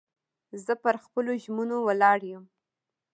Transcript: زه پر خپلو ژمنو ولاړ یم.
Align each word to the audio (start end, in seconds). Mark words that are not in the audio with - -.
زه 0.65 0.73
پر 0.83 0.95
خپلو 1.03 1.31
ژمنو 1.43 1.77
ولاړ 1.87 2.19
یم. 2.31 2.43